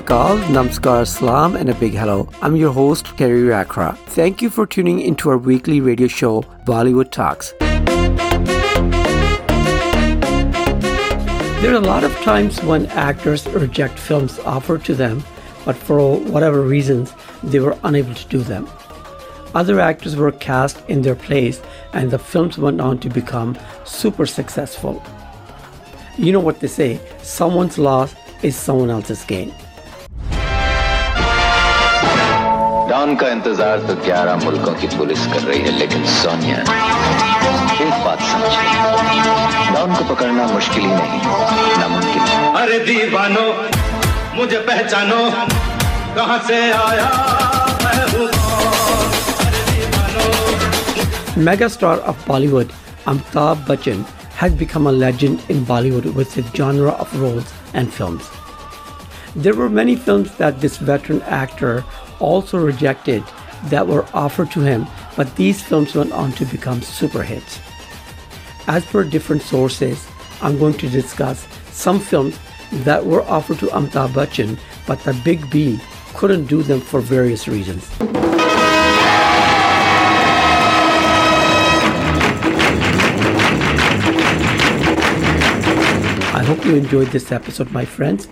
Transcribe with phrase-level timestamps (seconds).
[0.00, 2.28] Akal, Namaskar, Salam, and a big hello.
[2.40, 3.96] I'm your host, Kerry Rakra.
[4.06, 7.52] Thank you for tuning into our weekly radio show, Bollywood Talks.
[11.60, 15.22] There are a lot of times when actors reject films offered to them,
[15.64, 18.68] but for whatever reasons, they were unable to do them.
[19.54, 21.60] Other actors were cast in their place,
[21.92, 25.02] and the films went on to become super successful.
[26.16, 29.52] You know what they say someone's loss is someone else's gain.
[33.02, 36.56] Don का इंतज़ार तो ग्यारह मुल्कों की police कर रही है लेकिन सोनिया
[37.84, 43.42] एक बात समझे डॉन को पकड़ना मुश्किल ही नहीं नामुमकिन अरे दीवानो
[44.36, 45.16] मुझे पहचानो
[46.16, 47.08] कहाँ से आया
[51.48, 52.76] Megastar of Bollywood,
[53.12, 54.04] Amitabh Bachchan,
[54.42, 58.30] has become a legend in Bollywood with his genre of roles and films.
[59.34, 61.82] There were many films that this veteran actor
[62.22, 63.22] also rejected
[63.64, 67.60] that were offered to him, but these films went on to become super hits.
[68.68, 70.08] As per different sources,
[70.40, 72.38] I'm going to discuss some films
[72.84, 75.80] that were offered to Amitabh Bachchan, but the Big B
[76.14, 77.90] couldn't do them for various reasons.
[86.34, 88.28] I hope you enjoyed this episode, my friends.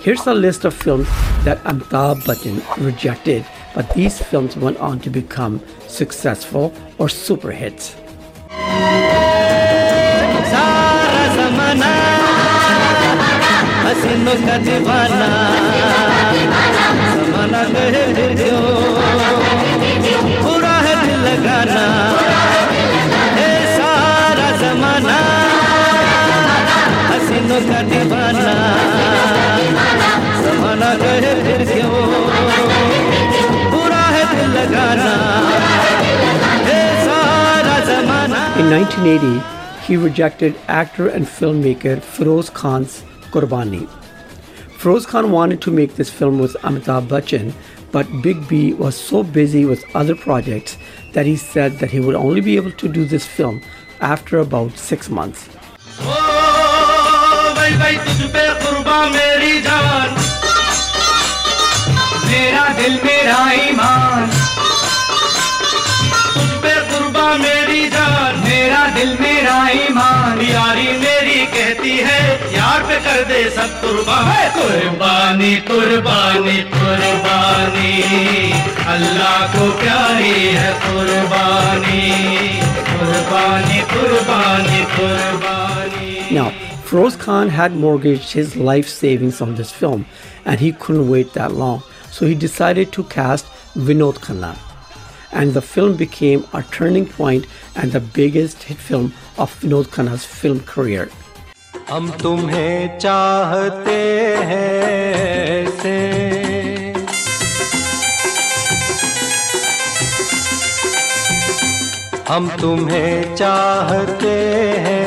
[0.00, 1.08] Here's a list of films
[1.48, 3.42] that Amitabh Bachchan rejected,
[3.74, 7.96] but these films went on to become successful or super hits.
[31.27, 31.91] जमाना कहे फिर क्यों
[33.71, 35.09] बुरा है दिल लगाना
[36.67, 39.33] हे सारा जमाना In 1980,
[39.87, 43.87] he rejected actor and filmmaker Feroz Khan's Qurbani.
[44.77, 47.53] Feroz Khan wanted to make this film with Amitabh Bachchan,
[47.91, 50.77] but Big B was so busy with other projects
[51.13, 53.61] that he said that he would only be able to do this film
[54.01, 55.49] after about six months.
[55.99, 56.15] ओ
[57.55, 60.16] भाई भाई तुझ पे कुर्बा
[62.27, 64.29] मेरी जान मेरा दिल मेरा ईमान
[66.33, 72.21] तुझ पे कुर्बा मेरी जान मेरा दिल मेरा ईमान यारी मेरी कहती है
[72.55, 77.93] यार पे कर दे सब कुर्बा है कुर्बानी कुर्बानी कुर्बानी
[78.95, 82.03] अल्लाह को प्यारी है कुर्बानी
[82.91, 86.49] कुर्बानी कुर्बानी कुर्बानी Now,
[86.85, 90.05] Feroz Khan had mortgaged his life savings on this film,
[90.45, 94.55] and he couldn't wait that long, so he decided to cast Vinod Khanna.
[95.31, 100.25] And the film became a turning point and the biggest hit film of Vinod Khanna's
[100.25, 101.09] film career.
[101.89, 103.95] हम तुम्हें चाहते
[104.49, 104.69] हैं
[105.63, 105.95] ऐसे
[112.29, 114.35] हम तुम्हें चाहते
[114.85, 115.01] हैं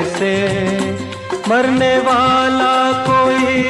[0.00, 0.32] ऐसे
[1.48, 2.76] मरने वाला
[3.08, 3.62] कोई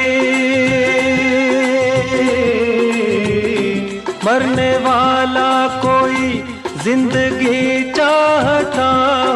[4.30, 5.50] मरने वाला
[5.82, 6.26] कोई
[6.84, 8.84] ज़िंदगी चाहता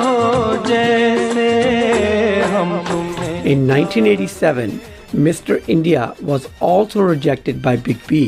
[0.02, 1.48] हो जैसे
[2.52, 4.78] हम तुम्हें In 1987,
[5.26, 5.56] Mr.
[5.76, 8.20] India was also rejected by Big B.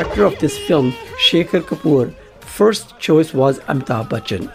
[0.00, 4.50] director of this film, Shekhar Kapoor, first choice was Amitabh Bachchan.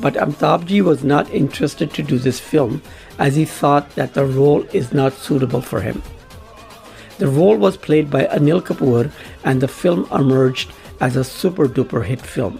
[0.00, 2.80] But Amitabh ji was not interested to do this film
[3.18, 6.02] as he thought that the role is not suitable for him.
[7.18, 9.10] The role was played by Anil Kapoor
[9.44, 12.58] and the film emerged as a super duper hit film.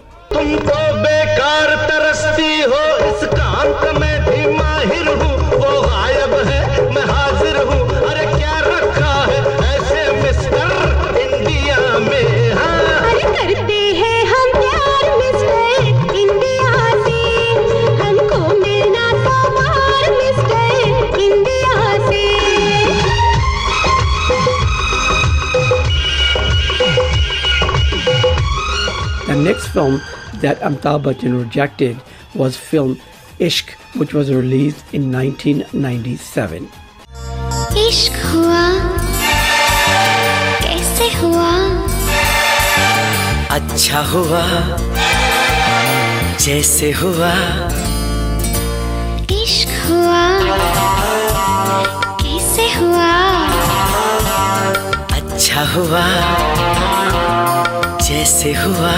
[29.46, 30.00] first film
[30.40, 31.96] that Amitabh Bachchan rejected
[32.34, 33.00] was film
[33.38, 36.68] Ishq, which was released in 1997.
[37.72, 38.64] इश्क हुआ
[40.64, 41.52] कैसे हुआ
[43.56, 44.42] अच्छा हुआ
[46.44, 47.32] जैसे हुआ
[49.38, 50.24] इश्क हुआ
[52.22, 53.10] कैसे हुआ
[55.18, 56.04] अच्छा हुआ
[58.17, 58.91] हुआ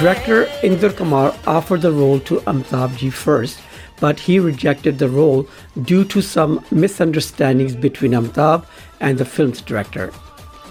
[0.00, 3.60] Director Indra Kumar offered the role to Amitabh Ji first,
[4.00, 5.48] but he rejected the role
[5.82, 8.64] due to some misunderstandings between Amitabh
[9.00, 10.12] and the film's director.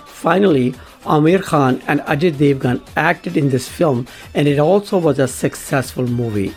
[0.05, 5.27] Finally, Amir Khan and Ajay Devgan acted in this film, and it also was a
[5.27, 6.53] successful movie.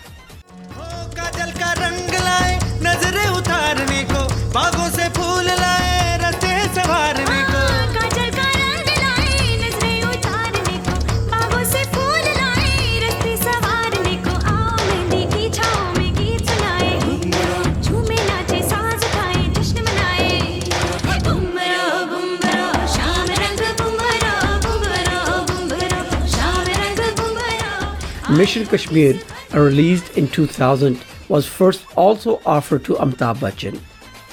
[28.31, 29.19] Mission Kashmir,
[29.53, 30.99] released in 2000,
[31.29, 33.79] was first also offered to Amitabh Bachchan.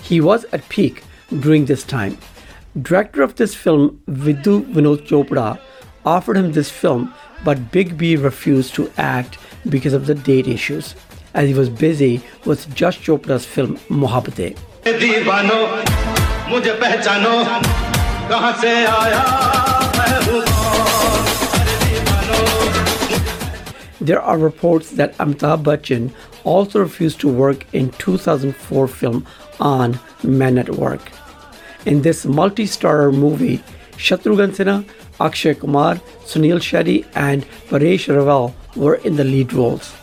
[0.04, 1.04] He was at peak
[1.40, 2.18] during this time.
[2.82, 5.60] Director of this film, Vidhu Vinod Chopra,
[6.06, 7.14] offered him this film,
[7.44, 10.96] but Big B refused to act because of the date issues,
[11.34, 14.56] as he was busy with Yash Chopra's film Mohabbatein.
[16.48, 17.32] मुझे पहचानो
[18.30, 19.24] कहाँ से आया
[19.98, 20.57] मैं हूँ
[24.08, 26.14] There are reports that Amitabh Bachchan
[26.46, 29.28] also refused to work in 2004 film
[29.60, 31.12] Aan Men at Work.
[31.86, 33.62] In this multi-starrer movie,
[33.98, 34.86] Shatrughan Sinha,
[35.20, 39.94] Akshay Kumar, Sunil Shetty, and Paresh Rawal were in the lead roles.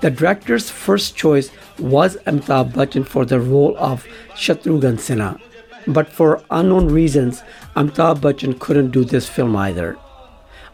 [0.00, 5.38] The director's first choice was Amitabh Bachchan for the role of Shatrughan Sinha,
[5.86, 7.42] but for unknown reasons,
[7.76, 9.98] Amitabh Bachchan couldn't do this film either.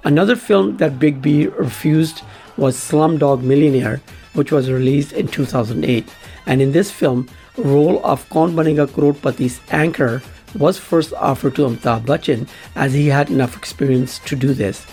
[0.05, 2.23] Another film that Big B refused
[2.57, 4.01] was Slumdog Millionaire,
[4.35, 6.09] which was released in 2008.
[6.47, 10.23] And in this film, role of Kaun Banega Crorepati's anchor
[10.55, 14.87] was first offered to Amitabh Bachchan as he had enough experience to do this.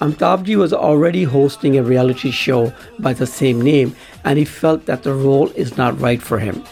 [0.00, 3.94] Amitabh Ji was already hosting a reality show by the same name
[4.24, 6.62] and he felt that the role is not right for him.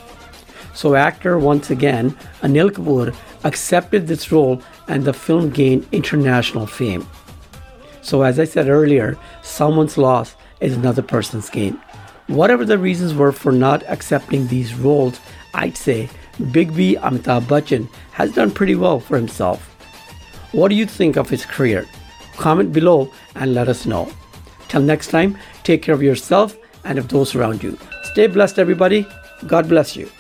[0.75, 2.11] So actor once again,
[2.43, 3.15] Anil Kapoor,
[3.45, 7.07] accepted this role and the film gained international fame.
[8.03, 9.17] So, as I said earlier,
[9.55, 11.81] someone's loss is another person's gain.
[12.27, 15.21] Whatever the reasons were for not accepting these roles,
[15.55, 16.11] I'd say
[16.51, 19.61] Big B Amitabh Bachchan has done pretty well for himself.
[20.53, 21.87] What do you think of his career?
[22.37, 24.11] Comment below and let us know.
[24.69, 27.79] Till next time, take care of yourself and of those around you.
[28.13, 29.07] Stay blessed, everybody.
[29.47, 30.11] God bless you.